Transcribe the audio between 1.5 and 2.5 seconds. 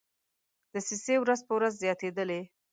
ورځ زیاتېدلې.